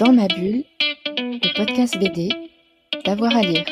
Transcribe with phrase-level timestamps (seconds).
[0.00, 0.64] Dans ma bulle,
[1.16, 2.28] le podcast BD,
[3.04, 3.64] d'avoir à lire.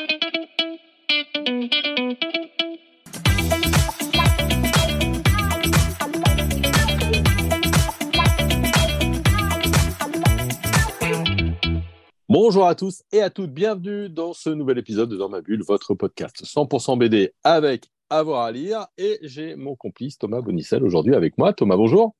[12.29, 15.61] Bonjour à tous et à toutes, bienvenue dans ce nouvel épisode de Dans ma bulle,
[15.67, 18.87] votre podcast 100% BD avec avoir à lire.
[18.97, 21.51] Et j'ai mon complice Thomas Bonicel aujourd'hui avec moi.
[21.51, 22.15] Thomas, bonjour.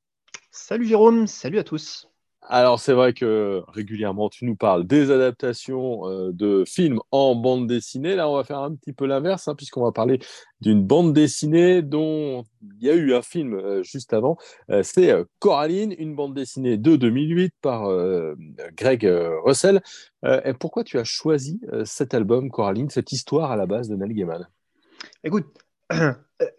[0.52, 2.10] Salut Jérôme, salut à tous.
[2.50, 7.68] Alors c'est vrai que régulièrement tu nous parles des adaptations euh, de films en bande
[7.68, 8.16] dessinée.
[8.16, 10.20] Là on va faire un petit peu l'inverse hein, puisqu'on va parler
[10.60, 12.44] d'une bande dessinée dont
[12.80, 14.38] il y a eu un film euh, juste avant.
[14.70, 17.88] Euh, c'est Coraline, une bande dessinée de 2008 par
[18.76, 19.10] Greg
[19.46, 19.82] Russell.
[20.24, 24.14] et pourquoi tu as choisi cet album Coraline, cette histoire à la base de Neil
[24.14, 24.48] Gaiman?
[25.24, 25.46] Écoute,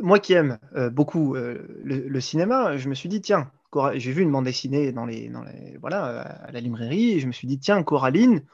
[0.01, 0.59] moi qui aime
[0.93, 3.51] beaucoup le, cinéma, je me suis dit tiens
[3.95, 7.27] j'ai vu une bande dessinée dans les, dans les, voilà, à la librairie et je
[7.27, 8.45] me suis dit, tiens, Coraline,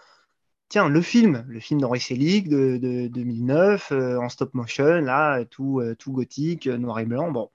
[0.69, 5.45] tiens, le film, le film d'Henri Selick de, de, 2009, euh, en stop motion, là,
[5.45, 7.51] tout, euh, tout gothique, noir et blanc, bon.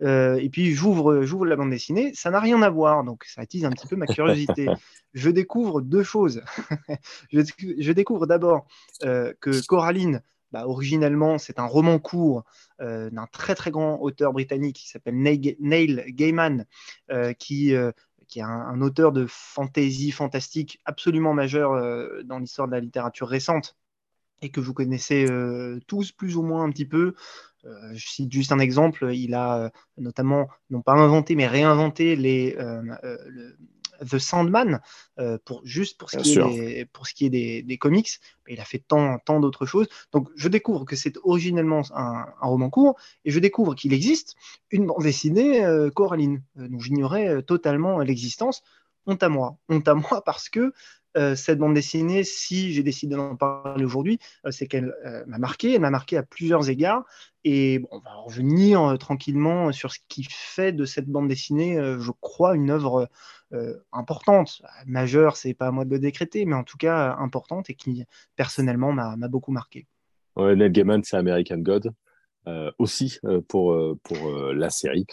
[0.00, 3.40] Euh, et puis j'ouvre, j'ouvre la bande dessinée, ça n'a rien à voir, donc ça
[3.40, 4.68] attise un petit peu ma curiosité.
[5.14, 6.42] je découvre deux choses.
[7.32, 8.66] je, je, découvre d'abord
[9.00, 12.44] que Coraline, bah, originellement, c'est un roman court
[12.80, 16.64] euh, d'un très très grand auteur britannique qui s'appelle Neil Gaiman,
[17.10, 17.92] euh, qui, euh,
[18.28, 21.72] qui est un, auteur de fantasy fantastique absolument majeur
[22.24, 23.76] dans l'histoire de la littérature récente
[24.40, 25.26] et que vous connaissez
[25.86, 27.14] tous plus ou moins un petit peu.
[27.64, 32.56] je cite juste un exemple, il a notamment, non pas inventé, mais réinventé les,
[34.04, 34.80] The Sandman,
[35.18, 38.08] euh, pour, juste pour ce, qui est des, pour ce qui est des, des comics.
[38.46, 39.88] Mais il a fait tant, tant d'autres choses.
[40.12, 44.36] Donc je découvre que c'est originellement un, un, roman court et je découvre qu'il existe
[44.70, 48.62] une bande dessinée euh, Coraline, euh, dont j'ignorais totalement l'existence.
[49.06, 49.56] Honte à moi.
[49.68, 50.72] Honte à moi parce que
[51.34, 54.94] cette bande dessinée, si j'ai décidé d'en parler aujourd'hui, c'est qu'elle
[55.26, 55.74] m'a marqué.
[55.74, 57.02] Elle m'a marqué à plusieurs égards.
[57.42, 62.12] Et bon, on va revenir tranquillement sur ce qui fait de cette bande dessinée, je
[62.20, 63.08] crois, une œuvre
[63.92, 67.74] importante, majeure, c'est pas à moi de le décréter, mais en tout cas importante et
[67.74, 68.04] qui
[68.36, 69.86] personnellement m'a beaucoup marqué.
[70.36, 71.92] Ouais, Neil Gaiman, c'est American God.
[72.46, 75.04] Euh, aussi euh, pour, pour la série,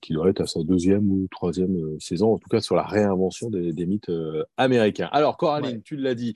[0.00, 3.50] qui doit être à sa deuxième ou troisième saison, en tout cas sur la réinvention
[3.50, 4.10] des, des mythes
[4.56, 5.08] américains.
[5.12, 6.34] Alors, Coraline, tu l'as dit,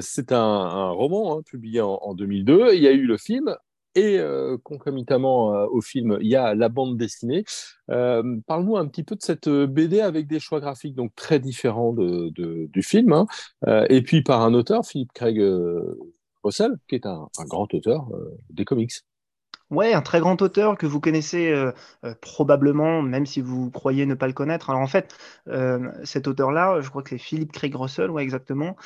[0.00, 2.74] c'est un, un, roman hein, publié en, en, 2002.
[2.74, 3.56] Il y a eu le film
[3.94, 7.44] et euh, concomitamment euh, au film, il y a la bande dessinée.
[7.90, 11.92] Euh, parle-nous un petit peu de cette BD avec des choix graphiques donc très différents
[11.92, 12.30] de,
[12.66, 13.26] du film, hein.
[13.88, 15.40] et puis par un auteur, Philippe Craig
[16.42, 18.08] Russell, qui est un, grand auteur
[18.50, 18.92] des comics.
[19.70, 21.54] Ouais, un très grand auteur que vous connaissez
[22.20, 24.70] probablement, même si vous croyez ne pas le connaître.
[24.70, 25.14] Alors en fait,
[26.04, 28.76] cet auteur-là, je crois que c'est Philippe Craig Russell, ouais, exactement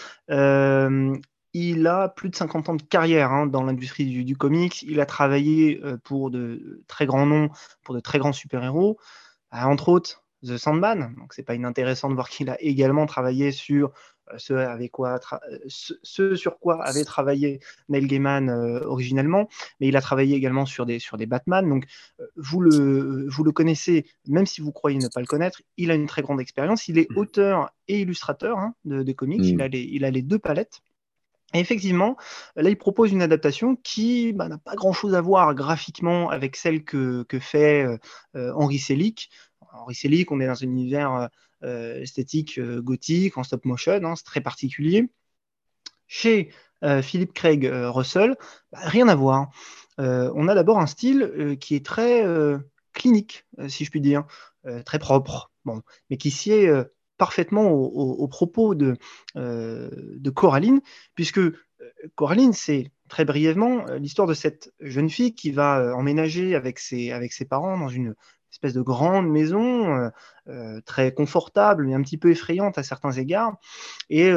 [1.55, 4.83] il a plus de 50 ans de carrière hein, dans l'industrie du, comics.
[4.83, 7.49] Il a travaillé euh, pour de très grands noms,
[7.83, 8.99] pour de très grands super-héros,
[9.55, 11.15] euh, entre autres The Sandman.
[11.17, 13.93] Donc, c'est pas inintéressant de voir qu'il a également travaillé sur
[14.31, 15.19] euh, ce, avec quoi
[15.69, 18.51] ce, sur quoi avait travaillé Neil Gaiman
[18.85, 19.49] originellement,
[19.81, 21.67] mais il a travaillé également sur des, sur des Batman.
[21.67, 21.87] Donc,
[22.37, 25.95] vous, le, vous le connaissez, même si vous croyez ne pas le connaître, il a
[25.95, 26.89] une très grande expérience.
[26.89, 27.17] Il est mmh.
[27.17, 29.41] auteur et illustrateur hein, de, comics.
[29.43, 29.61] Il, mmh.
[29.63, 30.83] a les, il a les deux palettes.
[31.55, 32.17] Et effectivement,
[32.57, 36.85] là, il propose une adaptation qui bah, n'a pas grand-chose à voir graphiquement avec celle
[36.85, 37.97] que, fait euh,
[38.37, 39.31] euh, Henri Selick.
[39.73, 41.31] Henri Selick, on est dans un univers
[41.65, 45.11] euh, esthétique gothique, en stop motion, hein, c'est très particulier.
[46.07, 46.51] Chez
[47.03, 48.37] Philippe Craig Russell,
[48.73, 49.51] bah, rien à voir.
[49.99, 52.25] on a d'abord un style qui est très
[52.93, 54.25] clinique, si je puis dire,
[54.87, 56.89] très propre, bon, mais qui sied
[57.19, 58.97] parfaitement au, propos de,
[59.37, 59.91] euh,
[60.35, 60.81] Coraline,
[61.15, 61.53] puisque euh,
[62.15, 67.11] Coraline, c'est très brièvement euh, l'histoire de cette jeune fille qui va emménager avec ses,
[67.11, 68.15] avec ses parents dans une
[68.53, 70.11] espèce de grande maison,
[70.87, 73.59] très confortable, mais un petit peu effrayante à certains égards.
[74.09, 74.33] Et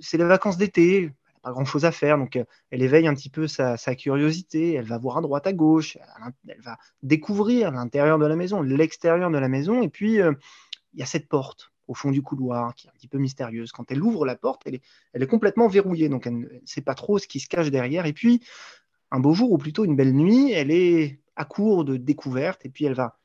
[0.00, 1.12] c'est les vacances d'été,
[1.42, 2.38] pas grand-chose à faire, donc
[2.70, 5.96] elle éveille un petit peu sa, curiosité, elle va voir à droite, à gauche,
[6.46, 11.02] elle va découvrir l'intérieur de la maison, l'extérieur de la maison, et puis il y
[11.02, 13.72] a cette porte au fond du couloir, qui est un petit peu mystérieuse.
[13.72, 17.18] Quand elle ouvre la porte, elle est, complètement verrouillée, donc elle ne sait pas trop
[17.18, 18.06] ce qui se cache derrière.
[18.06, 18.42] Et puis,
[19.10, 22.68] un beau jour, ou plutôt une belle nuit, elle est à court de découverte, et
[22.68, 23.18] puis elle va,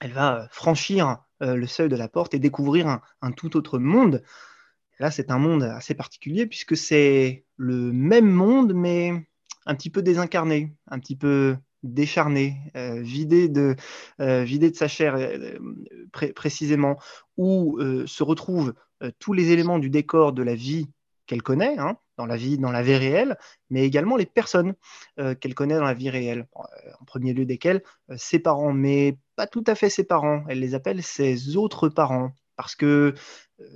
[0.00, 3.78] elle va euh, franchir euh, le seuil de la porte et découvrir un, tout autre
[3.78, 4.22] monde.
[4.98, 9.26] là, c'est un monde assez particulier, puisque c'est le même monde, mais
[9.66, 13.76] un petit peu désincarné, un petit peu décharné, vidé, de,
[14.18, 15.16] vidé de sa chair
[16.34, 16.98] précisément,
[17.36, 18.74] où se retrouvent
[19.18, 20.88] tous les éléments du décor de la vie
[21.26, 23.36] qu'elle connaît, hein, dans la vie, dans la vie réelle,
[23.68, 24.74] mais également les personnes
[25.16, 26.46] qu'elle connaît dans la vie réelle.
[26.54, 27.82] En premier lieu desquelles
[28.16, 30.44] ses parents, mais pas tout à fait ses parents.
[30.48, 33.12] Elle les appelle ses autres parents parce que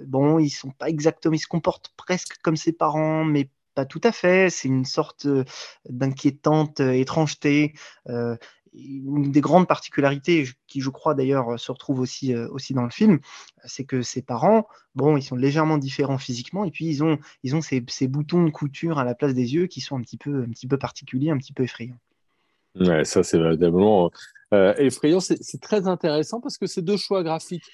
[0.07, 3.51] bon, ils sont pas exactement, ils se comportent presque comme ses parents, mais
[3.85, 4.51] tout à fait.
[4.51, 5.27] C'est une sorte
[5.89, 7.75] d'inquiétante étrangeté.
[8.73, 13.19] une des grandes particularités, qui je crois d'ailleurs se retrouve aussi, aussi dans le film,
[13.65, 17.57] c'est que ses parents, bon, ils sont légèrement différents physiquement, et puis ils ont, ils
[17.57, 20.43] ont ces, boutons de couture à la place des yeux qui sont un petit peu,
[20.43, 21.99] un petit peu particuliers, un petit peu effrayants.
[23.05, 24.11] Ça c'est véritablement
[24.53, 25.21] effrayant.
[25.21, 27.71] C'est très intéressant parce que c'est deux choix graphiques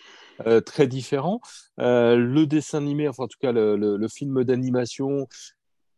[0.64, 1.40] très différents.
[1.76, 5.28] Le dessin animé, enfin en tout cas le film d'animation,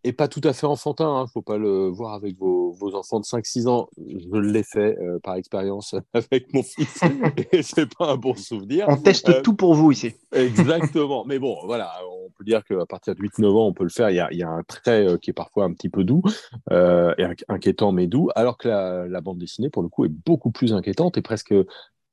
[0.05, 2.73] et pas tout à fait enfantin, il hein, ne faut pas le voir avec vos,
[2.73, 3.89] vos enfants de 5-6 ans.
[3.97, 7.00] Je l'ai fait euh, par expérience avec mon fils
[7.53, 8.87] et c'est pas un bon souvenir.
[8.89, 10.15] On teste euh, tout pour vous ici.
[10.33, 11.25] Exactement.
[11.25, 14.11] Mais bon, voilà, on peut dire qu'à partir de 8-9 ans, on peut le faire.
[14.11, 16.05] Il y a, il y a un trait euh, qui est parfois un petit peu
[16.05, 16.23] doux
[16.71, 20.50] et inquiétant, mais doux, alors que la, la, bande dessinée, pour le coup, est beaucoup
[20.50, 21.55] plus inquiétante et presque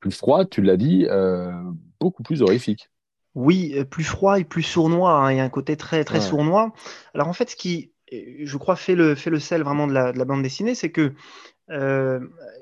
[0.00, 1.06] plus froide, tu l'as dit,
[2.00, 2.88] beaucoup plus horrifique.
[3.36, 5.12] Oui, euh, plus froid et plus sournois.
[5.12, 5.30] Hein.
[5.30, 6.72] Il y a un côté très, très sournois.
[7.14, 10.12] Alors en fait, ce qui, je crois, fait le, fait le sel vraiment de la,
[10.24, 11.12] bande dessinée, c'est que
[11.70, 12.18] euh,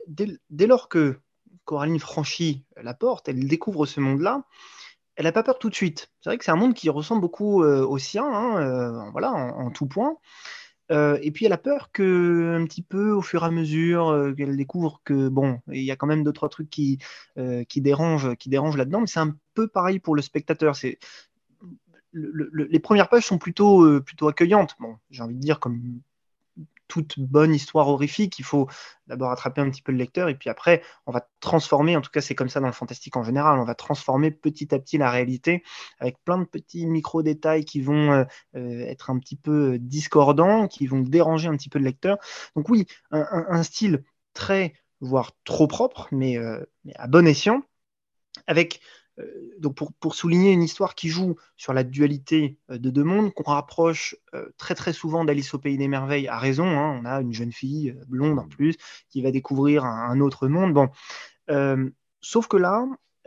[0.09, 1.21] dès, lors que
[1.65, 4.43] Coraline franchit la porte, elle découvre ce monde-là,
[5.15, 6.11] elle n'a pas peur tout de suite.
[6.21, 9.71] C'est vrai que c'est un monde qui ressemble beaucoup euh, au sien, hein, voilà, en,
[9.71, 10.17] tout point.
[10.91, 14.09] Euh, et puis elle a peur que, un petit peu au fur et à mesure
[14.09, 16.99] euh, qu'elle découvre que bon, il y a quand même deux trois trucs qui
[17.39, 20.77] euh, qui dérangent, qui dérangent là-dedans, mais c'est un peu pareil pour le spectateur.
[20.77, 20.99] C'est
[22.13, 24.77] les premières pages sont plutôt plutôt accueillantes.
[24.79, 26.01] Bon, j'ai envie de dire comme
[26.89, 28.69] toute bonne histoire horrifique, il faut
[29.07, 32.11] d'abord attraper un petit peu le lecteur et puis après, on va transformer, en tout
[32.11, 34.99] cas c'est comme ça dans le fantastique en général, on va transformer petit à petit
[34.99, 35.63] la réalité
[35.99, 38.25] avec plein de petits micro-détails qui vont euh,
[38.57, 42.19] euh, être un petit peu discordants, qui vont déranger un petit peu le lecteur.
[42.55, 46.65] Donc oui, un, style très, voire trop propre, mais, euh,
[46.97, 47.63] à bon escient,
[48.47, 48.79] avec euh,
[49.59, 53.51] donc pour, souligner une histoire qui joue sur la dualité euh, de deux mondes, qu'on
[53.51, 56.67] rapproche euh, très très souvent d'Alice au pays des merveilles, à raison.
[56.67, 57.01] Hein.
[57.01, 58.77] on a une jeune fille blonde en plus
[59.11, 60.75] qui va découvrir un, autre monde.
[60.75, 60.89] Bon,
[62.21, 62.85] sauf que là,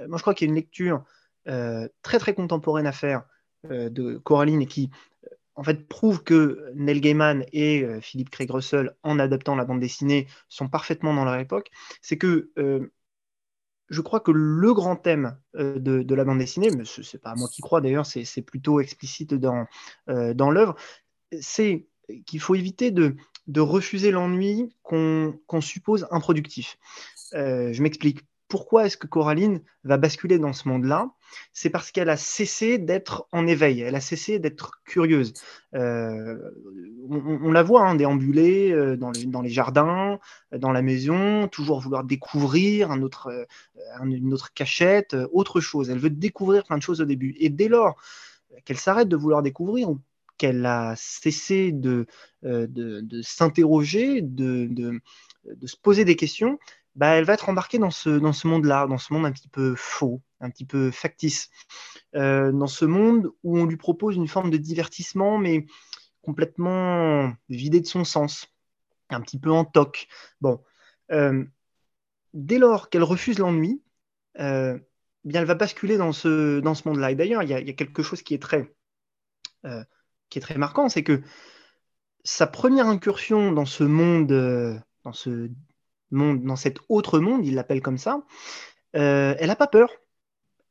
[0.08, 1.04] moi je crois qu'il y a une lecture
[1.46, 3.24] très très contemporaine à faire
[3.70, 4.90] de Coraline et qui
[5.56, 10.28] en fait prouve que Neil Gaiman et Philippe Craig Russell, en adaptant la bande dessinée,
[10.50, 11.70] sont parfaitement dans leur époque.
[12.02, 12.52] C'est que
[13.90, 17.36] je crois que le grand thème euh, de, la bande dessinée, mais ce n'est pas
[17.36, 19.66] moi qui crois d'ailleurs, c'est plutôt explicite dans,
[20.10, 20.76] euh, dans l'œuvre,
[21.40, 21.88] c'est
[22.26, 23.16] qu'il faut éviter de,
[23.56, 26.78] refuser l'ennui qu'on suppose improductif.
[27.34, 31.12] Euh, je m'explique pourquoi est-ce que Coraline va basculer dans ce monde-là
[31.54, 35.34] C'est parce qu'elle a cessé d'être en éveil, elle a cessé d'être curieuse.
[35.76, 36.52] Euh,
[37.10, 40.20] on, la voit hein, déambuler euh, dans, les jardins,
[40.52, 43.46] dans la maison, toujours vouloir découvrir euh,
[44.06, 45.90] une autre cachette, autre chose.
[45.90, 47.36] Elle veut découvrir plein de choses au début.
[47.40, 48.02] Et dès lors
[48.64, 49.90] qu'elle s'arrête de vouloir découvrir,
[50.38, 52.06] qu'elle a cessé de,
[53.24, 55.02] s'interroger, de,
[55.66, 56.60] se poser des questions,
[56.98, 59.48] bah, elle va être embarquée dans ce, dans ce monde-là, dans ce monde un petit
[59.48, 61.50] peu faux, un petit peu factice,
[62.16, 65.68] euh, dans ce monde où on lui propose une forme de divertissement, mais
[66.24, 68.48] complètement vidé de son sens,
[69.12, 70.08] un petit peu en toc.
[70.42, 70.64] Bon,
[71.12, 71.46] euh,
[72.34, 73.84] dès lors qu'elle refuse l'ennui,
[74.40, 74.80] euh,
[75.24, 77.12] bien elle va basculer dans ce, dans ce monde-là.
[77.12, 78.74] Et d'ailleurs, il y, y, a quelque chose qui est très,
[80.30, 81.22] qui est très marquant, c'est que
[82.24, 85.52] sa première incursion dans ce monde, dans ce
[86.12, 88.24] monde, dans cet autre monde, il l'appelle comme ça,
[88.96, 89.90] euh, elle n'a pas peur.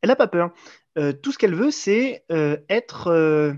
[0.03, 0.53] Elle n'a pas peur.
[0.99, 3.57] Euh, tout ce qu'elle veut, c'est euh, être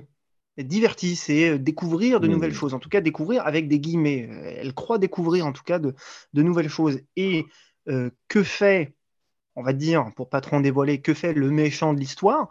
[0.57, 2.31] divertie, c'est découvrir de mmh.
[2.31, 2.75] nouvelles choses.
[2.75, 4.29] En tout cas, découvrir avec des guillemets.
[4.59, 5.95] Elle croit découvrir en tout cas de,
[6.35, 7.01] nouvelles choses.
[7.17, 7.47] Et
[8.29, 8.95] que fait,
[9.57, 12.51] on va dire, pour pas trop en dévoiler, que fait le méchant de l'histoire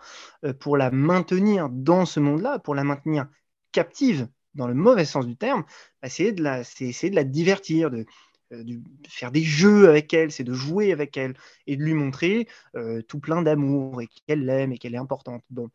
[0.60, 3.28] pour la maintenir dans ce monde-là, pour la maintenir
[3.72, 5.64] captive dans le mauvais sens du terme,
[6.02, 8.06] bah, c'est de, la, de la divertir, de,
[8.52, 11.36] de faire des jeux avec elle, c'est de jouer avec elle
[11.66, 15.44] et de lui montrer euh, tout plein d'amour et qu'elle l'aime et qu'elle est importante.
[15.50, 15.70] Bon,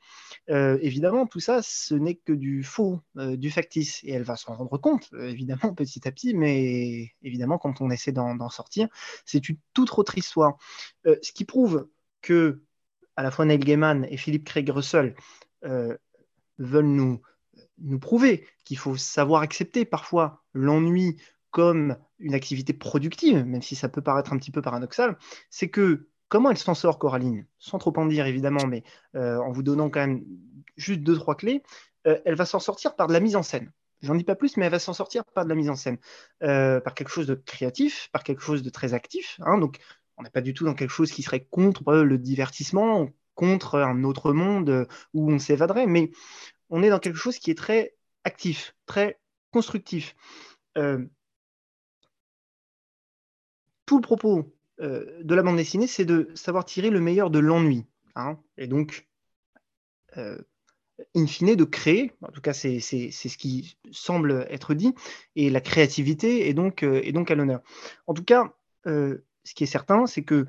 [0.50, 4.54] euh, évidemment, tout ça, ce n'est que du faux, du factice, et elle va s'en
[4.54, 8.88] rendre compte, évidemment, petit à petit, mais évidemment, quand on essaie d'en sortir,
[9.24, 10.56] c'est une toute autre histoire.
[11.04, 11.88] ce qui prouve
[12.22, 12.62] que
[13.16, 15.14] à la fois Neil Gaiman et Philippe Craig Russell
[16.58, 17.20] veulent nous,
[17.78, 21.16] nous prouver qu'il faut savoir accepter parfois l'ennui
[21.52, 25.16] comme une activité productive, même si ça peut paraître un petit peu paradoxal,
[25.50, 27.46] c'est que comment elle s'en sort, Coraline?
[27.58, 28.82] Sans trop en dire, évidemment, mais
[29.14, 30.24] euh, en vous donnant quand même
[30.76, 31.62] juste deux, trois clés,
[32.06, 33.70] euh, elle va s'en sortir par de la mise en scène.
[34.00, 35.98] J'en dis pas plus, mais elle va s'en sortir par de la mise en scène,
[36.42, 39.38] euh, par quelque chose de créatif, par quelque chose de très actif.
[39.44, 39.58] Hein.
[39.58, 39.78] donc,
[40.16, 44.02] on n'est pas du tout dans quelque chose qui serait contre le divertissement, contre un
[44.02, 46.12] autre monde où on s'évaderait, mais
[46.70, 47.94] on est dans quelque chose qui est très
[48.24, 50.16] actif, très constructif.
[53.86, 57.38] Tout le propos euh, de la bande dessinée, c'est de savoir tirer le meilleur de
[57.38, 57.86] l'ennui.
[58.14, 58.38] Hein.
[58.58, 59.08] et donc,
[60.18, 60.36] euh,
[61.16, 64.94] in fine, de créer, en tout cas c'est ce qui semble être dit,
[65.34, 67.62] et la créativité est donc, est donc à l'honneur.
[68.06, 68.52] En tout cas,
[68.84, 70.46] ce qui est certain, c'est que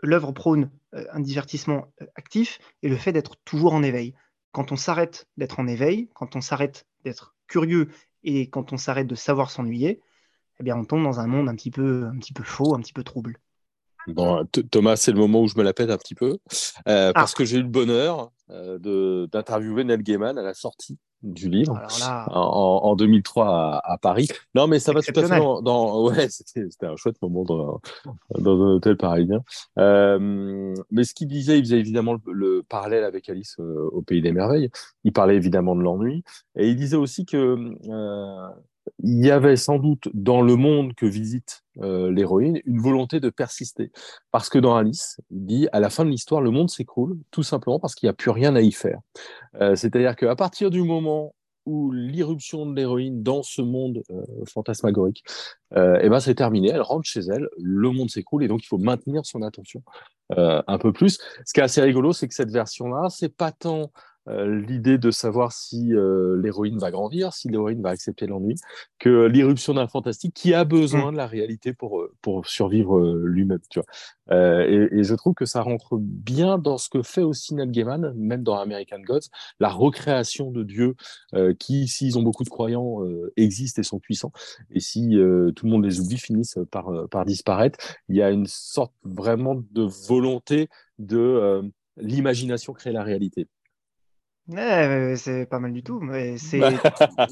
[0.00, 4.14] l'œuvre prône un divertissement actif et le fait d'être toujours en éveil.
[4.52, 7.88] Quand on s'arrête d'être en éveil, quand on s'arrête d'être curieux
[8.22, 10.00] et quand on s'arrête de savoir s'ennuyer,
[10.62, 12.80] eh bien, on tombe dans un monde un petit peu, un petit peu faux, un
[12.80, 13.36] petit peu trouble.
[14.06, 16.38] Bon, Thomas, c'est le moment où je me la pète un petit peu,
[16.88, 17.12] euh, ah.
[17.12, 21.80] parce que j'ai eu le bonheur euh, d'interviewer Neil Gaiman à la sortie du livre
[22.30, 24.28] en, 2003 à, Paris.
[24.54, 26.04] Non, mais ça va tout à fait dans.
[26.08, 27.80] ouais, c'était un chouette moment dans,
[28.38, 29.42] dans un hôtel parisien.
[29.78, 34.20] Euh, mais ce qu'il disait, il faisait évidemment le, parallèle avec Alice euh, au Pays
[34.20, 34.70] des Merveilles.
[35.04, 36.24] Il parlait évidemment de l'ennui.
[36.56, 37.56] Et il disait aussi que
[37.88, 38.48] euh,
[39.02, 43.30] il y avait sans doute dans le monde que visite euh, l'héroïne une volonté de
[43.30, 43.90] persister.
[44.30, 47.42] Parce que dans Alice, il dit à la fin de l'histoire, le monde s'écroule tout
[47.42, 48.98] simplement parce qu'il n'y a plus rien à y faire.
[49.60, 51.34] Euh, c'est-à-dire qu'à partir du moment
[51.64, 55.22] où l'irruption de l'héroïne dans ce monde euh, fantasmagorique,
[55.74, 58.78] eh ben c'est terminé, elle rentre chez elle, le monde s'écroule et donc il faut
[58.78, 59.82] maintenir son attention
[60.36, 61.18] un peu plus.
[61.46, 63.90] Ce qui est assez rigolo, c'est que cette version-là, c'est pas tant
[64.26, 68.54] l'idée de savoir si euh, l'héroïne va grandir, si l'héroïne va accepter l'ennui,
[68.98, 71.12] que l'irruption d'un fantastique qui a besoin mm.
[71.12, 73.58] de la réalité pour, euh, pour survivre lui-même.
[73.68, 73.86] Tu vois.
[74.30, 78.14] Et, et, je trouve que ça rentre bien dans ce que fait aussi Neil Gaiman,
[78.16, 79.28] même dans American Gods,
[79.60, 80.94] la recréation de dieux
[81.58, 83.00] qui, s'ils ont beaucoup de croyants,
[83.36, 84.32] existent et sont puissants.
[84.70, 87.78] Et si tout le monde les oublie, finissent par, par disparaître.
[88.08, 91.62] Il y a une sorte vraiment de volonté de
[91.96, 93.48] l'imagination créer la réalité.
[94.52, 96.00] Ouais, c'est pas mal du tout.
[96.00, 96.60] Mais c'est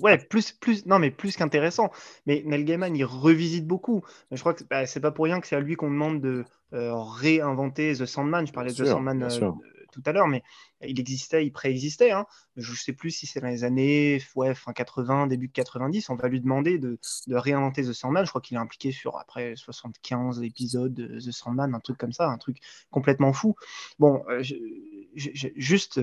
[0.03, 1.91] ouais, plus, plus, non, mais plus qu'intéressant.
[2.27, 4.03] Mais Neil Gaiman, il revisite beaucoup.
[4.31, 6.45] Je crois que bah, c'est pas pour rien que c'est à lui qu'on demande de
[6.73, 8.47] euh, réinventer The Sandman.
[8.47, 9.53] Je parlais de The Sandman euh,
[9.93, 10.43] tout à l'heure, mais
[10.83, 12.13] il existait, il préexistait.
[12.13, 12.27] Hein.
[12.57, 16.11] Je sais plus si c'est dans les années ouais, fin 80, début de 90.
[16.11, 18.25] On va lui demander de, de réinventer The Sandman.
[18.25, 22.13] Je crois qu'il est impliqué sur après 75 épisodes de The Sandman, un truc comme
[22.13, 22.59] ça, un truc
[22.91, 23.57] complètement fou.
[23.99, 24.43] Bon, euh,
[25.15, 26.01] juste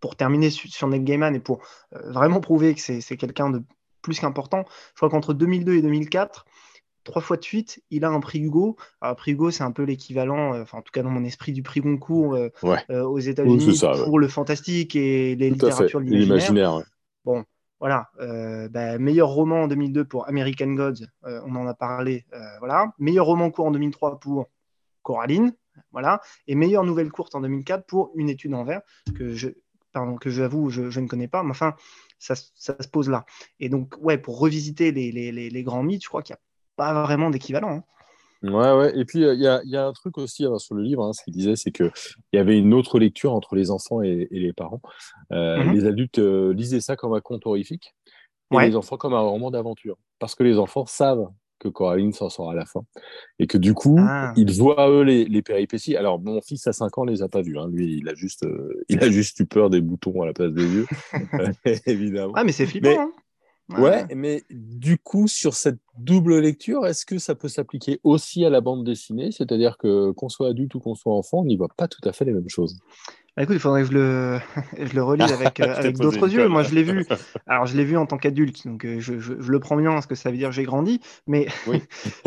[0.00, 1.60] pour terminer sur Neil Gaiman et pour
[1.94, 3.62] euh, vraiment prouver que c'est quelqu'un de
[4.02, 6.44] plus qu'important, je crois qu'entre 2002 et 2004,
[7.02, 8.76] trois fois de suite, il a un prix Hugo.
[9.00, 11.52] Alors, prix Hugo, c'est un peu l'équivalent, euh, enfin, en tout cas dans mon esprit,
[11.52, 16.82] du prix Goncourt euh, aux États-Unis pour le fantastique et les littératures de l'imaginaire.
[17.24, 17.44] Bon,
[17.80, 18.10] voilà.
[18.70, 22.24] Bah, meilleur roman en 2002 pour American Gods, on en a parlé.
[22.60, 22.92] voilà.
[22.98, 24.46] Meilleur roman court en 2003 pour
[25.02, 25.52] Coraline.
[25.92, 26.20] Voilà.
[26.46, 28.82] Et meilleure nouvelle courte en 2004 pour Une étude en verre,
[29.16, 29.48] que je,
[30.20, 31.74] que j'avoue, je, je ne connais pas, mais enfin,
[32.18, 33.24] ça, ça, se pose là.
[33.60, 36.42] Et donc, ouais, pour revisiter les, les, les, grands mythes, je crois qu'il n'y a
[36.76, 37.70] pas vraiment d'équivalent.
[37.78, 37.84] Hein.
[38.42, 38.98] Ouais, ouais.
[38.98, 41.24] Et puis, il y, a, y, a, un truc aussi sur le livre, hein, ce
[41.24, 41.90] qu'il disait, c'est qu'il
[42.32, 44.80] y avait une autre lecture entre les enfants et, les parents.
[45.32, 45.72] Euh, mm-hmm.
[45.72, 47.94] Les adultes euh, lisaient ça comme un conte horrifique
[48.52, 49.96] et les enfants comme un roman d'aventure.
[50.18, 51.26] Parce que les enfants savent
[51.58, 52.82] que Coraline s'en sort à la fin.
[53.38, 54.32] Et que du coup, ah.
[54.36, 55.96] ils voient eux les, les, péripéties.
[55.96, 57.58] Alors, mon fils à 5 ans les a pas vus.
[57.58, 57.68] Hein.
[57.70, 60.52] Lui, il a, juste, euh, il a juste eu peur des boutons à la place
[60.52, 60.86] des yeux,
[61.86, 62.32] évidemment.
[62.36, 62.98] Ah, mais c'est flippant.
[62.98, 63.12] Hein.
[63.78, 68.50] Ouais, mais du coup, sur cette double lecture, est-ce que ça peut s'appliquer aussi à
[68.50, 69.32] la bande dessinée?
[69.32, 72.12] C'est-à-dire que qu'on soit adulte ou qu'on soit enfant, on n'y voit pas tout à
[72.12, 72.78] fait les mêmes choses.
[73.36, 74.40] Bah, écoute, il faudrait que je le,
[74.78, 76.48] je le relise avec, euh, avec d'autres yeux.
[76.48, 77.06] Moi, je l'ai vu.
[77.46, 80.06] Alors, je l'ai vu en tant qu'adulte, donc euh, je, je, le prends bien parce
[80.06, 81.00] que ça veut dire que j'ai grandi.
[81.26, 81.46] Mais,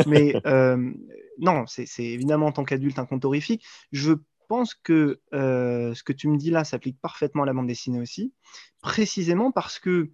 [0.06, 0.92] mais euh,
[1.40, 3.66] non, c'est évidemment en tant qu'adulte un conte horrifique.
[3.92, 4.14] Je
[4.48, 8.34] pense que ce que tu me dis là s'applique parfaitement à la bande dessinée aussi,
[8.82, 10.12] précisément parce que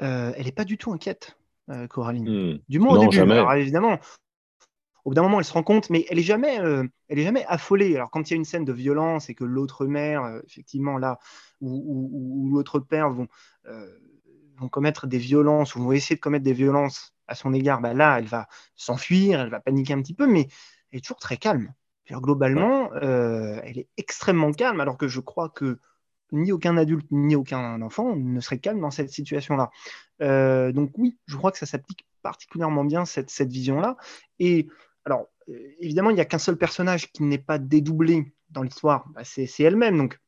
[0.00, 1.36] elle n'est pas du tout inquiète,
[1.90, 2.54] Coraline.
[2.54, 2.58] Hmm.
[2.68, 3.20] Du moins au début.
[3.20, 3.98] Alors, évidemment,
[5.04, 7.24] au bout d'un moment, elle se rend compte, mais elle est jamais, euh, elle est
[7.24, 7.96] jamais affolée.
[7.96, 10.96] Alors, quand il y a une scène de violence et que l'autre mère, euh, effectivement,
[10.96, 11.18] là,
[11.60, 13.26] ou, l'autre père vont,
[13.66, 13.98] euh,
[14.56, 17.94] vont commettre des violences ou vont essayer de commettre des violences à son égard, bah
[17.94, 20.48] là, elle va s'enfuir, elle va paniquer un petit peu, mais
[20.90, 21.72] elle est toujours très calme.
[22.10, 25.78] globalement, elle est extrêmement calme, alors que je crois que
[26.32, 29.70] ni aucun adulte, ni aucun enfant ne serait calme dans cette situation-là.
[30.72, 33.96] donc oui, je crois que ça s'applique particulièrement bien, cette, cette vision-là.
[34.38, 34.68] Et
[35.04, 35.28] alors,
[35.80, 39.48] évidemment, il n'y a qu'un seul personnage qui n'est pas dédoublé dans l'histoire, bah, c'est
[39.60, 39.98] elle-même.
[39.98, 40.18] Donc,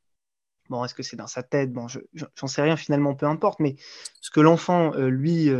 [0.68, 1.72] bon, est-ce que c'est dans sa tête?
[1.72, 3.60] Bon, j'en sais rien finalement, peu importe.
[3.60, 3.76] Mais
[4.20, 5.50] ce que l'enfant, lui,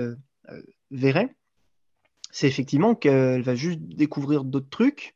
[0.90, 1.34] verrait,
[2.30, 5.14] c'est effectivement qu'elle va juste découvrir d'autres trucs.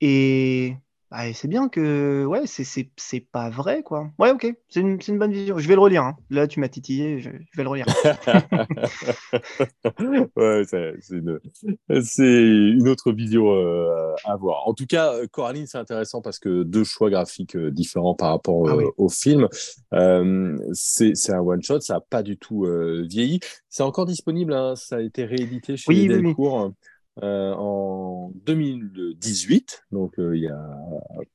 [0.00, 0.76] Et
[1.14, 4.10] bah, c'est bien que, ouais, c'est pas vrai, quoi.
[4.18, 5.56] Ouais, ok, c'est une, une, bonne vision.
[5.58, 6.02] Je vais le relire.
[6.02, 6.16] Hein.
[6.28, 7.86] Là, tu m'as titillé, je, vais le relire.
[10.36, 11.38] ouais, c'est une,
[11.88, 14.66] une, autre vision euh, à voir.
[14.66, 18.68] En tout cas, Coraline, c'est intéressant parce que deux choix graphiques euh, différents par rapport
[18.68, 19.46] ah euh, au film.
[20.72, 22.66] c'est un one-shot, ça n'a pas du tout
[23.08, 23.38] vieilli.
[23.68, 24.74] C'est encore disponible, hein.
[24.74, 26.66] ça a été réédité chez oui, Delcourt.
[26.66, 26.72] Oui.
[27.22, 30.68] Euh, en 2018, donc euh, il n'y a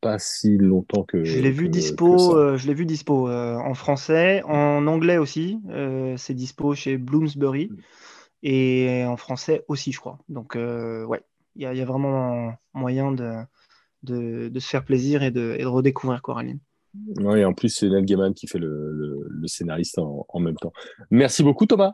[0.02, 1.24] pas si longtemps que.
[1.24, 5.58] Je l'ai vu dispo, euh, je l'ai vu dispo en français, en anglais aussi.
[6.18, 7.78] c'est dispo chez Bloomsbury mm.
[8.44, 10.20] et en français aussi, je crois.
[10.28, 11.22] Donc ouais,
[11.56, 13.36] il y, a vraiment moyen de,
[14.04, 16.60] de, de, se faire plaisir et de, et de redécouvrir Coraline.
[17.22, 20.74] Oui, en plus, c'est Neil Gaiman qui fait le, le, scénariste en, en, même temps.
[21.10, 21.94] Merci beaucoup, Thomas.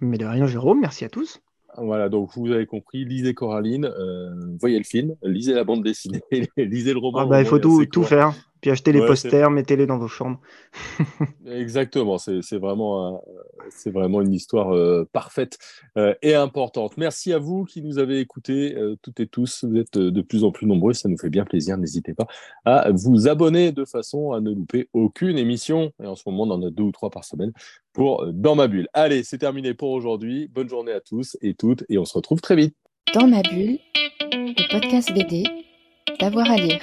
[0.00, 0.80] Mais de rien, Jérôme.
[0.80, 1.40] Merci à tous.
[1.78, 4.30] Voilà, donc vous avez compris, lisez Coraline, euh,
[4.60, 6.22] voyez le film, lisez la bande dessinée,
[6.56, 7.18] lisez le roman.
[7.20, 8.32] Ah bah, il faut tout, tout faire,
[8.66, 10.40] puis acheter les posters, mettez-les dans vos chambres.
[11.46, 13.22] Exactement, c'est vraiment,
[13.70, 15.56] c'est vraiment une histoire euh, parfaite
[15.96, 16.96] euh, et importante.
[16.96, 20.50] Merci à vous qui nous avez écoutés, toutes et tous, vous êtes de plus en
[20.50, 22.26] plus nombreux, ça nous fait bien plaisir, n'hésitez pas
[22.64, 26.50] à vous abonner de façon à ne louper aucune émission, et en ce moment on
[26.50, 27.52] en a deux ou trois par semaine,
[27.92, 28.88] pour euh, Dans ma bulle.
[28.94, 30.48] Allez, c'est terminé pour aujourd'hui.
[30.48, 32.74] Bonne journée à tous et toutes et on se retrouve très vite.
[33.14, 33.78] Dans ma bulle,
[34.32, 35.44] le podcast BD,
[36.18, 36.80] d'avoir à lire.